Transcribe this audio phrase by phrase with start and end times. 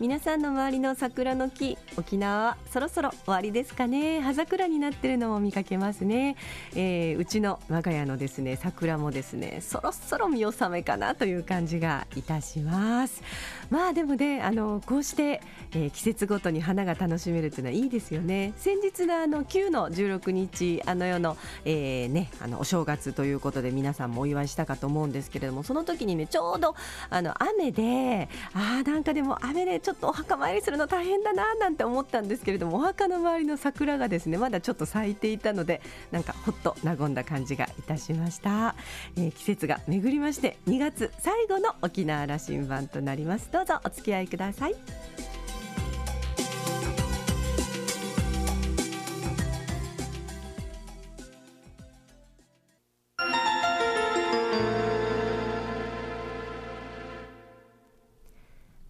[0.00, 4.20] 皆さんの周りの桜の木沖縄はそろそろ終わりですかね。
[4.20, 6.36] 葉桜になってるのも見かけますね、
[6.74, 13.22] えー、うちの我が家のですね桜もですねそろそろ見納めかなという感じがいたします。
[13.70, 15.40] まあでもねあのこうして、
[15.72, 18.52] えー、季節ごとに花が楽しめるというのはいいですよね。
[18.56, 26.74] 先日のあの9の16日あの世の,、えー、ね、あのお正月ということで皆さんもお祝いしたかと思うんですけれどもその時にねちょうど
[27.10, 38.76] あの雨でああなんかでも雨でちょっとお墓参りするの大変だななんて思ったんですけれどもお墓の周りの桜がですねまだちょっと咲いていたのでなんかほっと和んだ感じがいたしました、
[39.16, 43.50] えー、季節が巡りまして2月最後の沖縄羅針盤となります。
[43.52, 45.43] どうぞお付き合いください。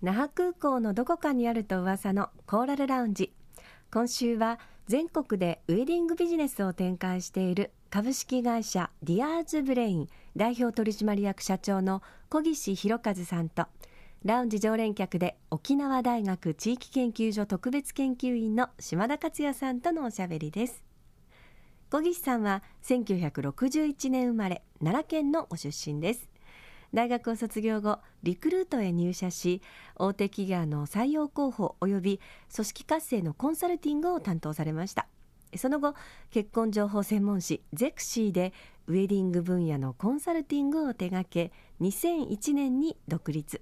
[0.05, 3.33] 那覇空港のどこかにあると噂のコーラルラウンジ。
[3.91, 13.65] 今週は全国でウェディングビジネスを展開している株式会社ディアーズブレイン代表取締役社長の小岸弘和さんと
[14.27, 20.85] ラウンジ常連客で沖縄大学地域研究所特別研究員の島田克也さんとのおしゃべりです。
[21.91, 26.34] 小岸さんは1961年生まれ奈良県のご出身です。
[26.95, 29.63] 大学を卒業後リクルートへ入社し
[29.97, 32.21] 大手企業の採用候補及び
[32.55, 35.09] 組織活性のコンサルティングを担当されました。
[35.57, 35.95] その後
[36.31, 38.53] 結婚情報専門誌ゼクシーで
[38.87, 43.61] ウェディング分野のコンサルティングを手掛け2001年に独立。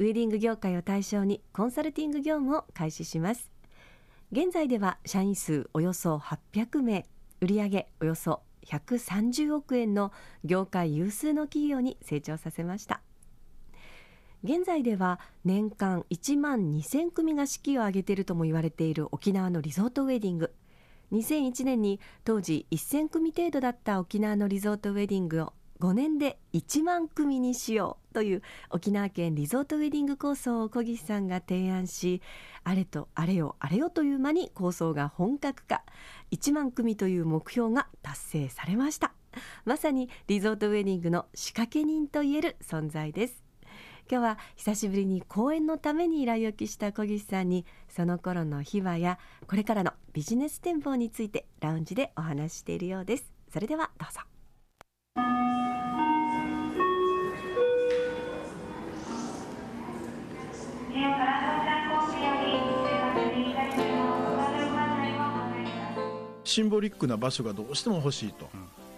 [0.00, 3.50] ウェディング業界を対象にコンサルティング業務を開始します。
[4.32, 7.06] 現在では社員数およそ800名
[7.40, 10.12] 売上およそ130億円の
[10.44, 13.00] 業界有数の企業に成長させました。
[14.44, 20.54] 現在では年間1万2000組が式を挙げているとも言われている沖縄のリゾートウェディング。
[21.12, 28.07] 2001年に当時1000組程度だった沖縄のリゾートウェディングを5年で1万組にしよう。
[28.18, 32.20] という沖縄県リゾートウェディング構想を小岸さんが提案し
[32.64, 35.84] あれとあれよあれよという間に構想が本格化。
[36.32, 39.12] 1万組という目標が達成されました。
[39.64, 43.44] まさにリゾートウェディングの仕掛け人といえる存在です。
[44.10, 53.32] 今日は久しぶりに講演のために依頼をきした小岸さんにその頃の秘話やこれからのビジネス展望についてラウンジでお話ししているようです。
[53.52, 54.22] それではどうぞ。
[66.58, 68.48] シンボリックな場所がどうしても欲しいと、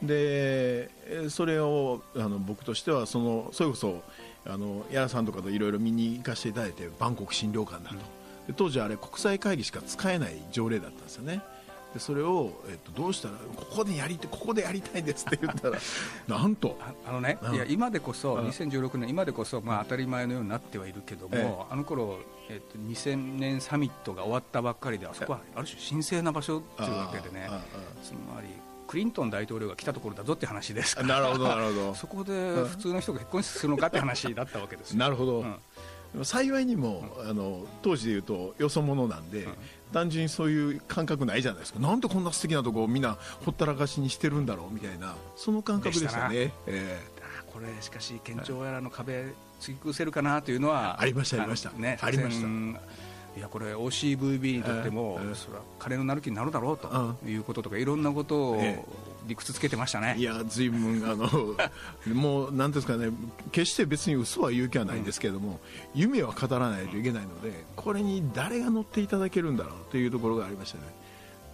[0.03, 0.88] うん、で
[1.28, 4.03] それをあの僕としてはそのそれこそ
[4.47, 7.97] あの矢田さんとかといろいろ見に行かせていただいてバンコク診療館だと、
[8.49, 11.43] うん、当時あれ国際会議しか使えない条例だったんですよね
[11.92, 15.78] でそれを、えっと、どうしたらここでやりここでやりたいですって言ったら
[16.28, 16.78] なんと。
[17.06, 22.18] あのね、いや今でこそ2016年今でこそまあ当たり前のようになってはいるけども、ええ、あの頃
[22.48, 27.48] えっと2000年サミットが終わったばっかりであそこはある種神聖な場所というわけでね
[28.02, 28.48] つまり
[28.86, 31.94] クリントン大統領が来たところだぞって話ですからなるほどなるほど。
[31.94, 32.32] そこで
[32.64, 35.56] 普通の人が結婚するのかって話だったわけです なるほど、うん
[36.25, 39.53] 幸いにも、うん、あの当時でいうとよそ者なんで、うん、
[39.93, 41.78] 単純にそういう感覚ないじゃないですか。
[41.78, 46.53] なんでこんな素敵なとこをみんなほったらかしにしてるんだろうみたいなその感覚でしたね。
[46.66, 49.26] えー、これしかし県庁やらの壁
[49.60, 52.49] 突き崩せるかなというのはありましたありました、ね、ありました。
[53.37, 58.60] いやこれ OCVB にとっても、それは金のなる気になるだろうということとかいろんなことを
[59.26, 60.14] 理屈つけてましたね。
[60.19, 61.56] いやずいぶんあの
[62.14, 63.10] もうなんですかね
[63.53, 65.60] 決して別に嘘は言う気はないんですけれども、
[65.94, 70.84] うん、夢は語らないといけないのでこれに誰が乗っていただけるんだろうというところがありましたね。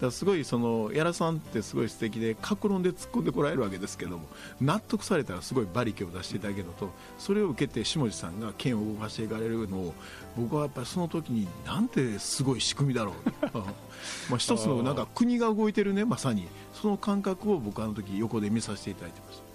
[0.01, 4.27] だすごいその矢田さんってすごい素敵で格論で突っ込んでこられるわけですけども
[4.60, 9.95] 納得されたらすごい馬力を出していただけるのとそれを受けて下地さんが剣を動かしていかれるのを
[10.37, 13.15] 僕はやっぱりその時になんてすごい仕組みだろう。
[14.28, 16.47] まあ一つのなんか国が動いてるねまさに。
[16.81, 19.46] その感覚を僕はあの時横で見させていただいてました。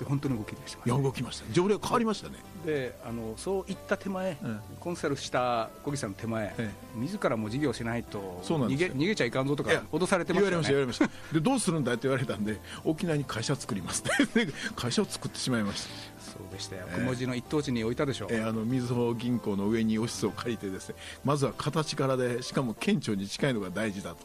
[0.00, 1.52] で本当に動きました、ね、動きました。
[1.52, 2.36] 条例変わりましたね。
[2.64, 10.68] であのそういった手前、うん、コンサルした小木さんの手前、ええ、自らも事業しないと逃げ逃げちゃいかんぞとか脅されてましたよね。
[10.68, 20.94] 言われました言われましたでどうするんだって言われたんで沖縄に会社作りますって会社を作ってしまいましたそうでしたよ、雲字の一等地に置いたでしょう、えー、あのみずほ銀行の上にオフィスを借りてですね
[21.24, 24.18] まずは形からでしかも県庁に近いのが大事だと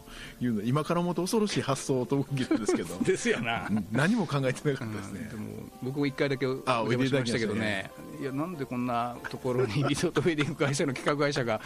[0.44, 11.62] いうの今からもと恐ろしい発想と動きなんですけどですよな何も考えてなかったですね、うん、でも僕も1回だけお邪魔しましたけどね、いやなんでこんなところにリゾートウェディング会社の企画会社が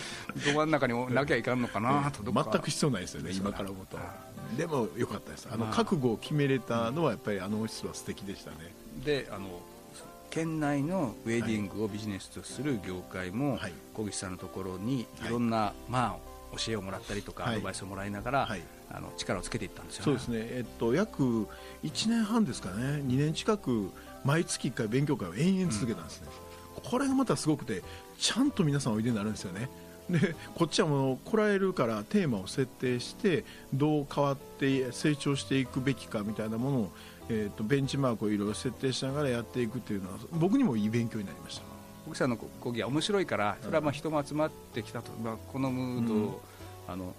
[0.46, 3.98] ど真ん中になきゃいかんのかなと、全く必要ないですよね、今から思うと。
[4.58, 8.58] でもよかったです、あの覚悟を決めれたのは、やっぱりあのオフィスは素敵でしたね。
[9.04, 9.62] であの
[10.30, 16.20] 県内のウェディングをビジネスとする業界も、はい、小口さんのところにいろんな、はい、ま
[16.54, 18.48] あ、教えをもらったりとか、アドバイスをもらいながら、
[18.92, 21.48] あの力をつけていったんですよ、ね、そうですね、えっと、約
[21.84, 23.92] 1年半ですかね、2年近く
[24.26, 26.28] 毎月1回勉強会を延々続けたんですね、
[26.84, 27.84] うん、これがまたすごくて、
[28.18, 29.70] ちゃんと皆さんおいでになるんですよね。
[30.10, 36.92] でこっちはもう来られるからテーマを設定してどう変わって成長していくべきかみたいなものを、
[37.30, 41.64] えーと、ベンチマークをいろいろ設定しながらやっていくっていうのは僕にもいい勉強になりました。
[42.08, 46.18] 奥さんの講義は面白いからそれはまあ人も集まってきたと、まあ、このムードを、
[46.88, 47.14] うん、あの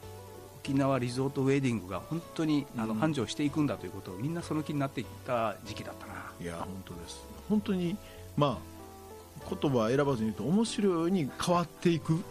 [0.62, 5.56] 沖縄リゾートウェディングが本当にあの繁盛していくんだということをみんなその気になっていった。
[5.64, 7.24] 時期だったないや本当です。
[7.48, 7.96] 本当に
[8.36, 12.22] まあ言葉選ばずに言うと面白いに変わっていく。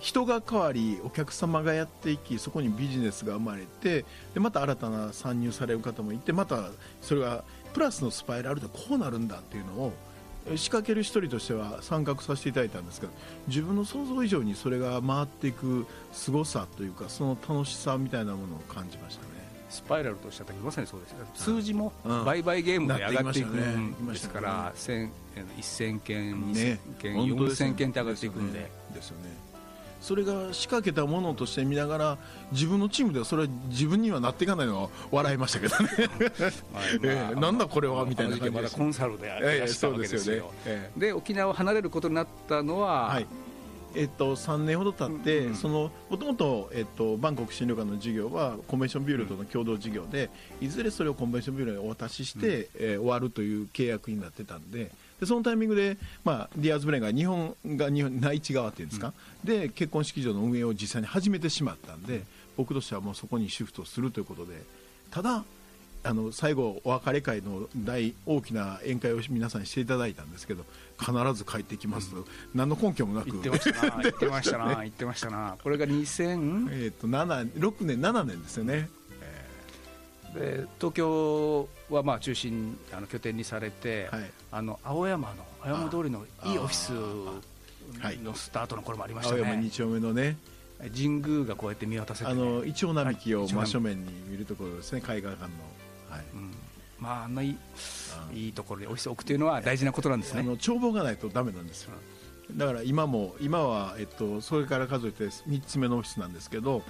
[0.00, 6.68] 人が変わりお客様がやっていきそこにビジネスが生まれてでまた新たな参入される方もいてまた
[7.00, 9.92] それがプラスのスパイラルでこうなるんだっていうのを
[10.56, 13.12] 仕掛ける一人としては参画させていただいたんですけど
[13.48, 19.28] 自分の想像以上にそれが回っていく凄さというかその楽しさみたいなものを感じましたね。
[19.68, 21.92] スパイラルとした時まさにそうです数字も
[22.24, 26.00] 売買ゲームで上がっていくんですから、1000件、2000
[26.96, 28.70] 件、4000件って上がっていくんで。
[28.94, 29.47] ですよね
[30.00, 32.18] それが仕掛けたものとして見ながら
[32.52, 35.88] 自分のチームではそれは自分にはなっていかないのは笑いましたけどね、
[37.02, 43.26] えー、なんだこれはみたいな感じでまだコンサルでやってたわけですよ,、えー、で沖縄を離れることになったのは、はい
[43.94, 45.46] えっと、3年ほど経って、うん。
[45.48, 50.30] うん、そのもともと、えっと、バンコク診療科の事業はコンベンションビューロとの共同事業で、
[50.60, 54.90] いずれそれをコンベンションビューロにお渡しして、うん、えー、終わるという契約になってたんで、
[55.20, 59.12] でそのタイミングで、まあ、ディアーズ・ブレインが日本が日本内地側っていうんですか、
[59.44, 62.22] うん、で結婚式場の運営を実際に始めてしまったんで
[62.56, 64.62] 僕としてはもうそこにシフトするということで
[65.10, 65.44] ただ
[66.04, 70.64] あの最後、お別れ会の大大きな宴会を皆さんにしていただいたんですけど
[70.98, 72.24] 必ず帰ってきますと、うん、
[72.54, 73.30] 何の根拠もなく。
[73.30, 75.56] 言ってましたな 言ってましたな言ってましたな。
[75.62, 78.88] これが2000、えー、と6年7年ですよね
[80.34, 86.92] で東京はまあ中心あの拠点にされて、はい、あの青山の青山通りのいいオフィス
[88.22, 90.36] のスタートの頃もありましたね、青山2丁目のね。
[90.94, 95.48] 神宮がこうやって見渡せて、ね、あのイチョウ並木を真正面に見るところですね絵画館の、
[96.08, 96.24] はい。
[96.32, 96.54] うん、
[97.00, 97.56] まああんないい
[98.32, 100.40] いいところにオフィスを置くというのは大事なことなんですね。
[100.40, 101.94] あの眺望がないとダメなんですよ、
[102.56, 106.82] だから今も今は、えっと、それから数えて3つ目のオフィスなんですけど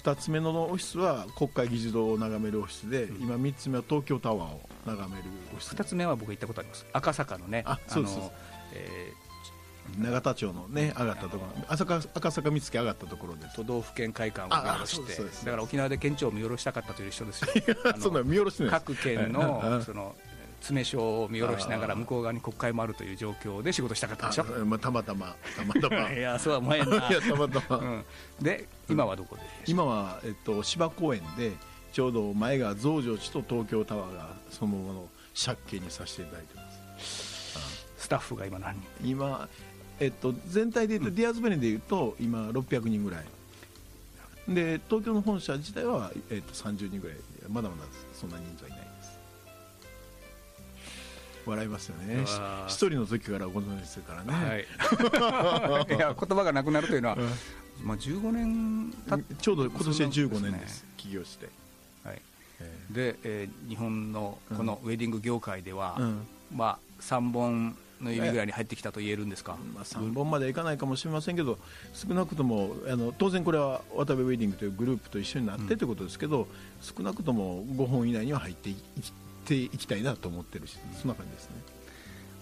[0.00, 5.74] 2つ目のオフィスは国会議事堂を眺めるオフィスで、うん、今3つ目は東京タワーを眺めるオフィス。
[5.74, 6.86] 2つ目は僕行ったことあります。
[6.92, 8.18] 赤坂のねあそうです。
[8.72, 11.64] えー、永田町のね上がったところ。
[11.68, 13.56] 赤坂赤坂見附上がったところです。
[13.56, 15.22] 都道府県会館を見下ろして。
[15.44, 17.48] だから沖縄で県庁を見下ろしたかったという人ですよ。
[18.00, 20.16] そんな見下ろして各県のその
[20.60, 24.44] 詰所を見下ろしながら向こう側に国会もあるという状況で仕事したかったでしょ？
[24.64, 26.12] まあ、たまたまたまたま。
[26.12, 26.96] いやそうは前な。
[27.10, 28.04] いやたまたま、うん、
[28.40, 31.52] で今はどこで今は、えっと、芝公園で
[31.92, 35.08] ちょうど前が増上寺と東京タワーがそのままの
[35.44, 36.62] 借景にさせていただいてま
[37.00, 37.58] す。
[37.98, 39.10] スタッフが今何人？
[39.10, 39.48] 今、
[39.98, 43.24] えっと、全体でいうと、うん、ディアーズベネでいうと今600人ぐらい。
[44.48, 47.16] で東京の本社自体は、えっと、30人ぐらい。
[47.48, 48.89] まだまだそんな人数はいない
[51.50, 52.24] 笑いますよね。
[52.66, 57.16] 一人の時からご存知ですからね、はい、 いや言葉がなくなるというのは、
[57.82, 58.92] まあ、15年
[59.40, 61.48] ちょうど今年で15年です、ね、起業して、
[62.04, 62.22] はい。
[62.90, 71.58] で、えー、日本のこのウェディング業界では、うん、まあ、3本の指ぐらいに入ってきたと言えるんですか、まあ、3本までいかないかもしれませんけど
[71.92, 76.46] 少なくともあの当然これは渡部ウェディングというグループと一緒になってということですけど、うん、
[76.80, 78.76] 少なくとも5本以内には入ってい
[79.50, 81.56] ていきたいなと思ってるし、そんな感じですね。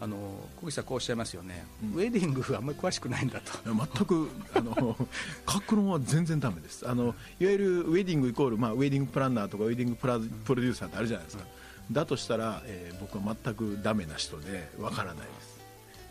[0.01, 0.17] あの
[0.61, 3.53] 小口さん、こうおっしゃいますよね、うん、ウェディングあんまり詳しくないんだと。
[3.65, 4.97] 全くあの
[5.45, 6.89] 格論は全然だめです。
[6.89, 11.45] あの、いわゆるウェディングイコール、まあ、ウェディングプランナーとかウェディングプラプロデューサーってあるじゃないですか、
[11.89, 15.59] うん、だとしたら、えー、僕は全くだめな人でわからないです。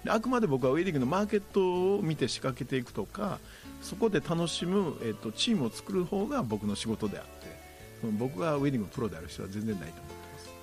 [0.03, 3.39] であくまで僕はウェディングのマーケットを見て仕掛けていくとか
[3.81, 10.16] そこで楽しむ、えーと、チームを作る方が僕の仕事であって僕がウェディングプロである人は全然ないと思い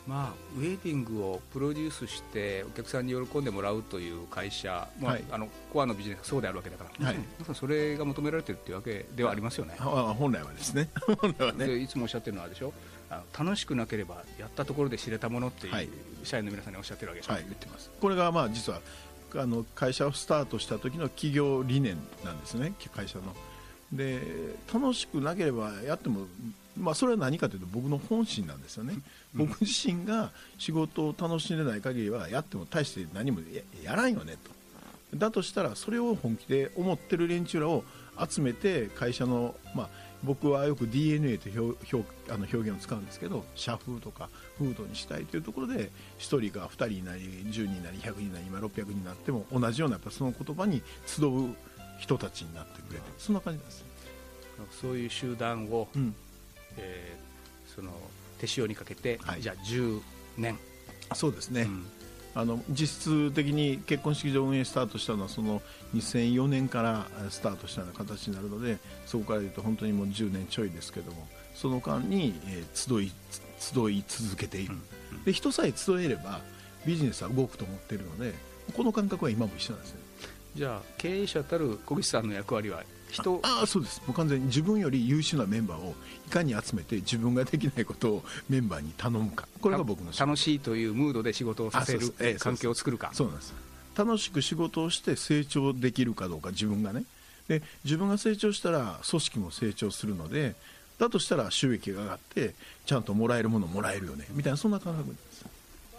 [0.06, 5.24] まあ、ウェディングをプロデュースしてお客さんに喜んでもらうという会社、まあはい。
[5.30, 7.16] あのコアのビジネスがそうであるわけだから、はい。
[7.38, 9.74] まさにそれが求められてるっていうわけではありますよね。
[9.78, 10.90] あ本来はですね。
[11.20, 11.66] 本来はね。
[11.66, 12.74] でいつもおっしゃってるのはでしょ？
[13.08, 15.88] あの楽しくなければやったところで知れたものっていう、はい。
[16.22, 17.44] 社員の皆さんにおっしゃってるわけでしょ、はい。
[17.44, 17.90] 言ってます。
[17.98, 18.80] これがまあ実は
[19.36, 22.74] あの会社をスタートした時の企業理念なんですね。
[22.94, 23.34] 会社の。
[23.92, 24.20] で
[24.72, 26.26] 楽しくなければやっても、
[26.76, 28.94] まあ、それは何かというと僕の本心なんですよね、
[29.34, 34.36] 僕自身が仕事を楽しんでない限りはやっても大して何もややらんよね
[35.12, 35.16] と。
[35.16, 37.84] だとしたらそれを本気で思ってる連中らを
[38.28, 39.88] 集めて会社の、まあ、
[40.24, 44.28] 僕はよく DNA と表表あの表現を使うんですけど社風とか
[44.58, 51.54] 風土にしたいというところで1人が2人になり10人になり100人になり今600人になっても同じようなやっぱその言葉に集う
[51.98, 53.02] 人たちになってくれてる。
[53.18, 53.86] そんな感じなんですね、
[54.80, 56.14] そういう集団を、うん、
[56.76, 57.90] えーその
[58.38, 59.42] 手塩にかけて、はい。
[59.42, 60.00] じゃあ10
[60.36, 60.58] 年、
[61.14, 61.86] そうですね、うん。
[62.34, 65.62] あの実質的に結婚式場運営スタートしたのはその
[65.94, 73.12] 2004年からえースタートしたような形になるのでそこから言うと本当にもう10年ちょいですけどもその間に、えー集い
[73.58, 74.76] つ集い続けている、
[75.24, 76.40] で人さえ集えれば
[76.84, 78.34] ビジネスは動くと思っているので
[78.76, 80.00] この感覚は今も一緒なんですね。
[80.56, 82.82] じゃあ経営者たる小口さんの役割は
[83.14, 83.40] 人。
[83.42, 84.02] ああそうです。
[84.06, 85.94] もう完全に自分より優秀なメンバーを
[86.26, 89.48] いかに集めて自分ができないことをメンバーに頼むか。
[89.60, 93.10] これが僕の楽しいというムードで仕事をさせるえ環境を作るか。
[93.12, 93.54] そうなんです。
[93.96, 97.04] 楽しく仕事をして成長できるかどうか自分がね。
[97.48, 100.54] で自分が成長したら組織も成長するので
[100.98, 102.54] だとしたら収益が上がって
[102.86, 104.26] ちゃんともらえるものもらえるよね。
[104.30, 105.44] みたいなそんな感覚です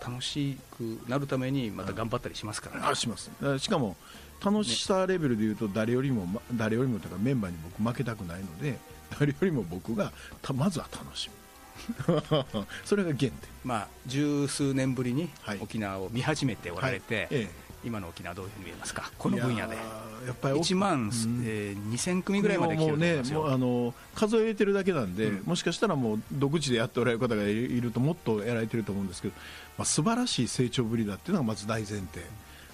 [0.01, 3.29] 楽しくなるためにまた頑張ったりしますからね、あします。
[3.59, 3.95] しかも
[4.43, 8.77] 楽しさレベルでいうと誰よりも、ま誰よりもとかメンバーに僕負けたくないので
[9.19, 10.11] 誰よりも僕が
[10.41, 11.35] たまずは楽しむ。
[12.85, 13.31] それが原点。
[13.63, 15.59] まあ十数年ぶりにはい。
[15.61, 17.27] 沖縄を見始めておられて、はい。
[17.31, 19.11] ええ今の沖縄どういうふうに見えますか？
[19.17, 19.75] この分野で。
[19.75, 19.77] い
[20.27, 21.09] やっぱり1万、うん。
[21.45, 25.45] えー2000組ぐらいまで来てるもうねもうあの数え入れてるだけなんで、うん。
[25.45, 29.33] もしかしたらもう独自でやっておられる方がいるともっとやられてると思うんですけど、
[29.77, 32.21] まあ、素晴らしい成長ぶりだっていうのがまず大前提。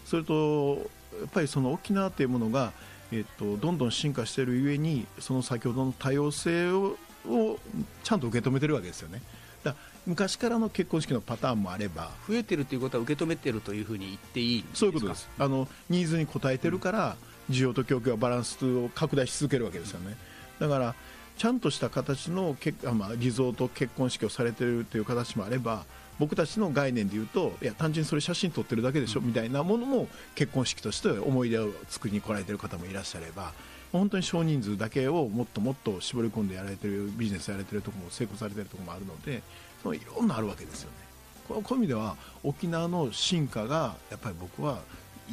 [0.06, 0.90] それと
[1.20, 2.72] やっぱりその沖縄というものが、
[3.12, 7.60] えっと、どんどん進化しているゆえにその先ほどの多様性をを
[8.04, 9.22] ちゃんと受け止めてるわけですよね。
[9.64, 9.76] だ
[10.08, 15.30] 昔からの結婚式のパターンもあれば増えてるということは受け止めてるというふうに言っていいそういうことです。
[15.38, 17.16] あのニーズに応えてるから、
[17.50, 20.16] 需要と供給はバランスを拡大し続けるわけですよね。
[20.60, 20.96] だから
[21.38, 25.86] ちゃんとした形の結あ、まあ、リゾート結婚式をされてるという形もあれば
[26.20, 33.54] 僕たちの概念で言うといや単純にそれ写真撮ってるだけでしょ、みたいなものも結婚式として思い出を作りに来られてる方もいらっしゃれば
[33.92, 40.98] 本当に少人数だけをもっともっと絞り込んでやられてるビジネスやられてるところも成功されてるところもあるのでそのいろんなあるわけですよね。
[41.48, 44.80] こうこういう意味では沖縄の進化がやっぱり僕は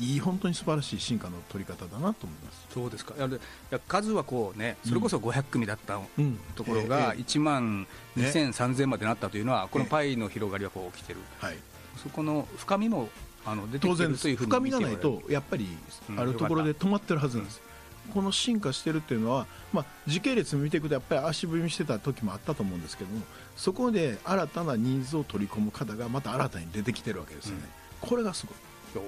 [0.00, 2.66] いい本当に素晴らしい進化の取り方だなと思います。
[2.72, 3.14] そうですか。
[3.16, 3.30] い
[3.70, 6.38] や数はこうねそれこそ500組だったうん。
[6.54, 7.22] ところがええ。
[7.22, 7.86] 1万
[8.16, 11.20] 2000、3000までなったというのはこのええパイの広がりはこう起きてる。
[11.40, 11.56] はい、
[12.02, 13.08] そこの深みも
[13.44, 15.68] あの出てきてるというふうに深みがないとやっぱり
[16.10, 16.20] うん。
[16.20, 17.60] あるところで止まってるはずなんです、
[18.08, 23.22] この進化してるっていうのは、まあ、時系列見ていくとやっぱり足踏みしてた時もあったと思うんですけども
[23.56, 27.62] そこで新たなニーズを取り込む方がまた新たに出てきてるわけですよね、
[28.00, 29.04] これがすごい、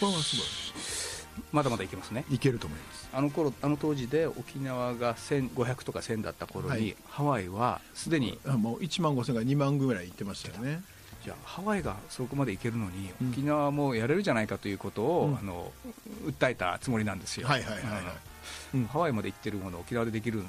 [0.00, 1.10] これがす
[1.52, 2.24] まだまだいけますね。
[2.28, 3.08] ごいいけると思います。
[3.12, 6.96] あの頃あの当時で沖縄が1500とか1000だった頃に、はい。
[7.08, 10.82] ハワイはすでにあもう1万5000から2万ぐらい行ってましたよね
[11.24, 13.30] じゃあハワイがそこまでいけるのに、うん。
[13.30, 15.38] 沖縄もやれるじゃないかということを、うん。
[15.38, 15.72] あの
[16.26, 17.82] 訴えたつもりなんですよ、はいはいはい
[18.74, 18.86] うん。
[18.86, 20.44] ハワイまで行ってるものを沖縄でできるわ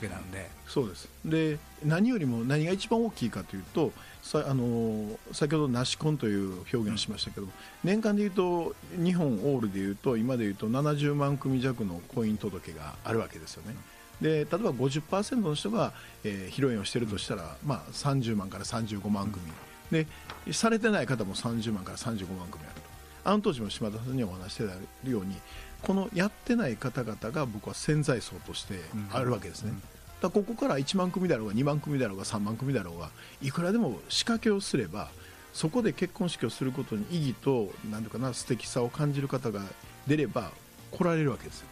[0.00, 1.08] けなんで、そうです。
[1.24, 7.46] で何よりも何が一番大きいかというとさあのー先ほどナシコンという表現をしましたけど、
[7.84, 13.76] 年間でいうと日本オールでいうと今でいうと70万組弱の婚姻届があるわけですよね。
[14.20, 15.92] で例えば50%の人が、
[16.24, 19.44] えー披露宴をしているとしたら、まあ、30万から35万組、
[19.90, 20.06] で
[20.52, 22.88] されてない方も30万から35万組あると。
[23.24, 25.36] あの当時も島田さんにお話してたように
[25.82, 28.80] このやってない方々が僕は潜在層として
[29.12, 29.80] あるわけですね、うん。
[29.80, 29.88] だか
[30.22, 33.10] らここから1万組だろうが2万組だろうが3万組だろうが
[33.42, 35.10] いくらでも仕掛けをすれば
[35.52, 39.60] そこで結婚式をすることに意義となんていうかな素敵さを感じる方が
[40.06, 40.50] 出れば
[40.90, 41.66] 来られるわけですよ。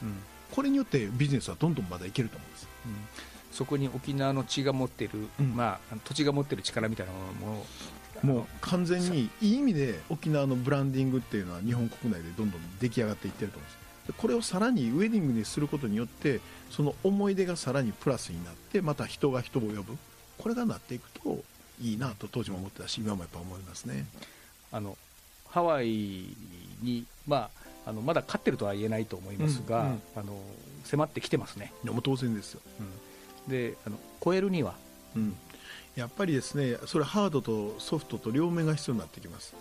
[0.53, 2.69] これによってビジネスはどんどんまだいけると思うんです。
[3.53, 5.57] そこに沖縄の地が持っている、うん。
[5.57, 7.67] まあ、土地が持っている力みたいなものを
[8.23, 13.87] もう完全にいい意味で沖縄のブランディングっていうのは日本国内でどんどん出来上がっていってると思うんです。
[14.07, 19.97] でこれをさらにウェディングにすることによってその思い出がさらにプラスになってまた人が人を呼ぶ。
[20.39, 21.43] これがなっていくと
[21.81, 24.07] いいなと当時も思ってたし今もやっぱ思いますね。
[24.73, 24.97] あの
[25.49, 26.25] ハワイ
[26.83, 27.49] に、ま
[27.87, 30.39] あ、あのまだ勝ってるとは言えないと思いますが、うんうん、あの
[30.85, 31.73] 迫ってきてますね。
[31.83, 32.61] いやもう当然ですよ、
[33.47, 34.75] うん、であの超えるには、
[35.17, 35.35] うん、
[35.97, 39.55] やっぱりですねそれハードとソフトと両面が必要になってきます。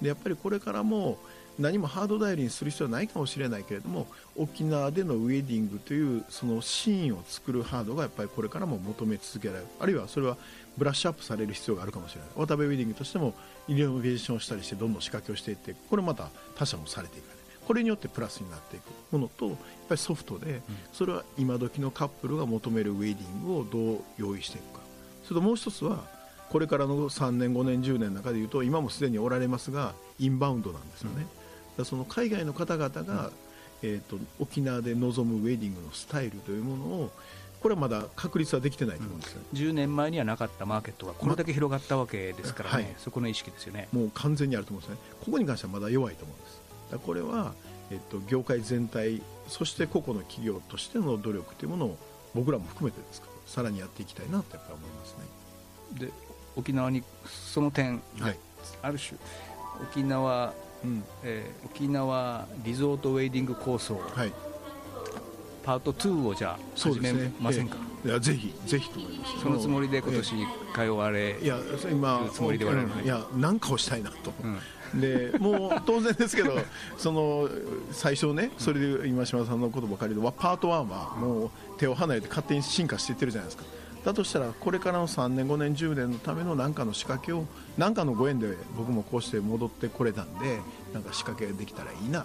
[0.00, 1.18] でやっぱりこれからも
[1.58, 9.66] 何もハード頼りにする必要はないかもしれないけれども沖縄でのウェディングというそのシーンを作るハードがやっぱりこれからも求め続けられる。
[9.80, 10.38] あるいはそれは
[10.78, 12.30] ブラッシュアップされる必要があるかもしれない。
[12.36, 13.34] 渡辺ウェディングとしても
[13.68, 17.24] イノベーションをしたりしてどんどん仕掛けをしていってこれまた他社もされていく。
[17.66, 18.84] これによってプラスになっていく。
[19.12, 19.56] ものとやっ
[19.88, 24.79] ぱりソフトでそれは今時のカップルが求めるウェディングをどう用意していくか
[25.30, 26.02] それともう一つは
[26.48, 31.24] これからの3年5年10年の中でいうと今もすでにおられますがインバウンドなんですよね、
[31.78, 33.30] うん、その海外の方々が、
[33.84, 37.12] えーと、沖縄で望むウェディングのスタイルというものを
[37.62, 43.86] これはまだ確立はできてないと思うんですよ、うん、10年前にはなかったマーケットがこれだけ広がったわけですからね、まはい、そこの意識ですよね。
[43.92, 47.54] もう完全にあると思うんですね、ここに関してはまだ弱いと思うんです、これは、
[47.92, 51.96] えっと、業界全体、そして個々の企業としての努力というものを
[52.34, 53.28] 僕らも含めてですか。
[53.28, 55.16] ら、さらにやっていきたいなとやっぱり思います
[55.98, 56.06] ね。
[56.06, 56.12] で
[56.54, 58.38] 沖縄にその点、はい、
[58.80, 59.18] ある種
[59.82, 60.52] 沖縄、
[60.84, 61.02] うん。
[61.24, 64.32] えー、沖縄リゾートウェディング構想、はい、
[65.64, 68.06] パート2をじゃあ始めませんか、ねえ。
[68.06, 69.40] ー、いやぜひぜひと思います。
[69.40, 70.34] そのつもりで今年
[70.72, 71.40] 通われる
[72.32, 74.58] つもりではない、いや何かをしたいなと、うん、
[74.94, 76.58] で もう当然ですけど
[76.98, 77.48] その
[77.92, 83.64] 最初ねそれで今島さんの言葉を借りるパート1はもう手を離れて勝手に進化していってるじゃないですか。
[84.04, 87.44] だとしたらこれからの3年5年10年のための何かの仕掛けを
[87.76, 90.58] 何かのご縁で僕もこうして戻ってこれたんで
[90.94, 92.22] なんか仕掛けができたらいいな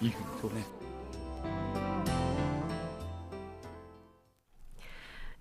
[0.00, 0.24] というふうに。
[0.40, 0.79] そうね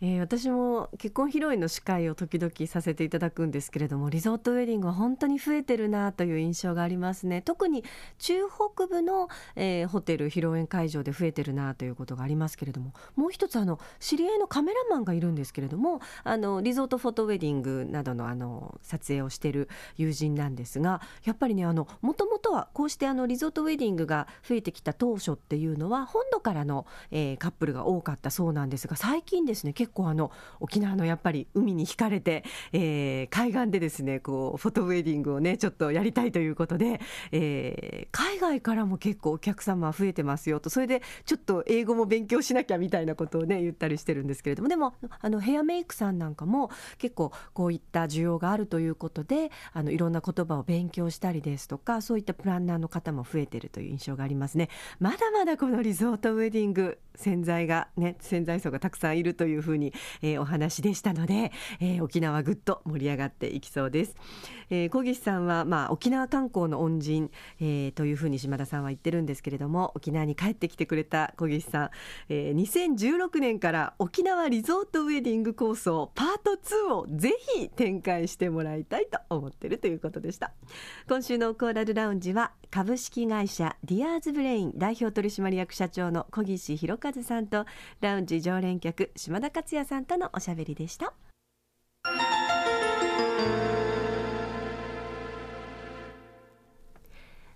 [0.01, 7.41] えー、私も結婚披露宴の司会を時々させていただくんですけれどもリゾートウェディングは本当に増えてるなという印象がありますね。
[7.41, 7.83] 特に
[8.17, 40.69] 中北部の、えー、ホテル披露宴会場で増えてるなということがありますけれどももう一つあの知り合いのカメラマンがいるんですけれどもあのリゾートフォトウェディングなどのあの撮影をしてる友人なんですがやっぱりねもともとはこうしてあのリゾートウェディングが増えてきた当初っていうのは本土からの、えー、カップルが多かったそうなんですが最近ですね結結構あの沖縄のやっぱり海に惹かれて、えー、海岸でですねこうフォトウェディングをねちょっとやりたいということで、えー、海外からも結構お客様増えてますよと。
[40.69, 44.69] それでちょっと英語も勉強しなきゃみたいなことをね言ったりしてるんですけれども。
[44.69, 54.69] でもあのヘアメイクさんなんかも結構こういった需要があるということであのいろんな言葉を勉強したりですとかそういったプランナーの方も増えてるという印象がありますね。
[54.99, 64.15] まだまだこのリゾートウェディング潜在がね潜在層がたくさんいるというふうに、えー、お話でしたので、えー、沖縄ぐっと盛り上がっていきそうです、
[64.69, 71.89] えー、小岸さんはまあ沖縄観光の恩人、えー、というふうに島田さんは言ってるんですけれども沖縄に帰ってきてくれた小岸さん、
[72.29, 80.51] えー、2016年から沖縄リゾートウェディング構想パート2をぜひ展開してもらいたいと思ってるということでした。
[81.07, 87.65] 今週のコーラルラウンジは株式会社ディアーズブレイン代表取締役社長の小岸弘和さんと
[88.01, 91.13] ラウンジ常連客島田克也さんとのおしゃべりでした。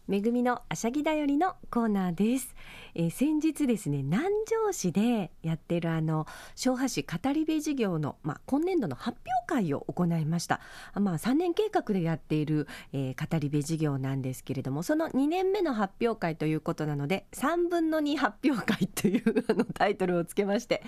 [0.10, 2.54] 恵みのあしゃぎだよりのコーナーです、
[2.96, 6.26] えー、先日ですね南城市でやってるあの
[6.56, 10.60] 昭和市語り部事業の、まあ、今年度の発表会を行いました、
[10.96, 20.84] まあ、3年計画でやっている、えー、語り部事業なんですけれどもその2年目の発表会ということなので3分の2発表会というあのタイトルをつけまして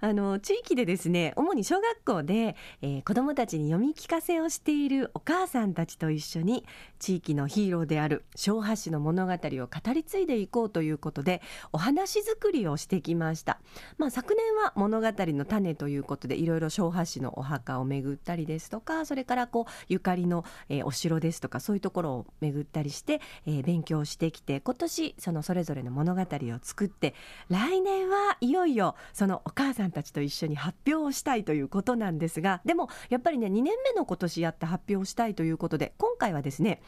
[0.00, 6.64] あの地域でですね主に小学校で、えー、子どもたちに読み聞かせをしているお母さんたちと一緒に
[6.98, 13.60] 地域のヒーローである昭和橋の物語を語り継いでいこうということでお話作りをしてきました、
[13.98, 27.14] まあ、昨年は物語の種ということでいろいろ昭和橋のお墓を巡ったりですとかそれからこうゆかりの、えー、お城ですとかそういうところを巡ったりして、えー、勉強してきて今年そのそれぞれの物語を作って
[27.48, 36.82] 来年はいよいよそのお母さんたちと一緒に発表をしたいということなんですがでもやっぱりね2年目の今年やって発表をしたいということで今回はですね、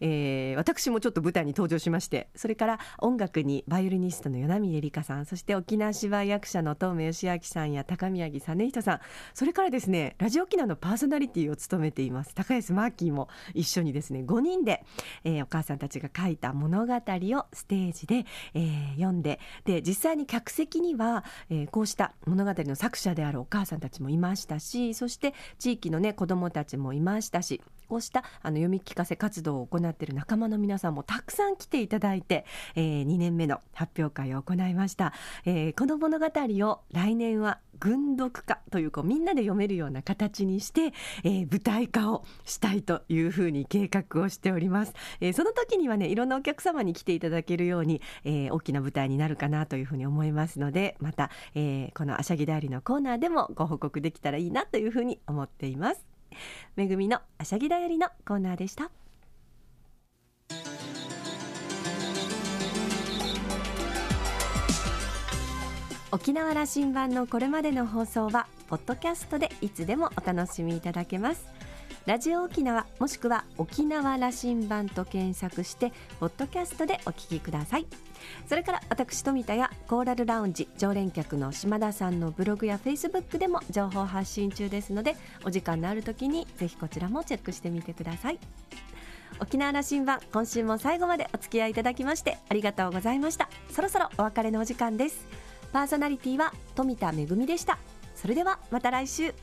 [0.00, 9.00] えー、私もちょっと舞台に登場しましてそれから音楽にバイオリンニストの与那嶺理香さんそして沖縄芝居役者の東目義明さんや高宮城実人さん。
[9.34, 14.84] それからですねラジオ沖縄のパーソナリティを務めています高安マーキーも一緒にですね5人で、
[15.24, 27.60] えー、お母さんたちが書いた物語をステージで、えー、読んでで実際に客席には、えー、こうした物語の作者であるお母さんたちもいましたしそして地域のね子どもたちもいましたし
[27.94, 35.12] こうしたあの読み聞かせ活動を行っている仲間の皆さんもたくさん来ていただいて、えー、2年目の発表会を行いました、
[35.44, 56.13] えー、この物語を来年は群読化というこうみんなで読めるような形にして、えー、舞台化をしたいというふうに計画をしております、えー、その時にはねいろんなお客様に来ていただけるように、えー、大きな舞台になるかなというふうに思いますのでまた、えー、このあしゃぎだよりのコーナーでもご報告できたらいいなというふうに思っています。
[56.76, 58.90] めぐみのあしゃぎだよりのコーナーでした。
[66.12, 71.44] 沖縄羅針盤のこれまでの放送はポッドキャストでいつでもお楽しみいただけます。
[72.06, 75.90] ラジオ沖縄もしくは沖縄羅針盤と検索して
[76.20, 77.86] ポッドキャストでお聞きください。
[78.46, 88.38] それから私富田やコーラルラウンジ常連客の島田さんのブログやフェイスブックでも情報発信中ですのでお時間のある時にぜひこちらもチェックしてみてください。
[89.40, 93.48] 沖縄羅針盤今週も最後までお付き合いいただきましてありがとうございました。
[93.70, 95.26] そろそろお別れのお時間です。
[95.72, 97.78] パーソナリティは富田恵でした。
[98.14, 99.34] それではまた来週。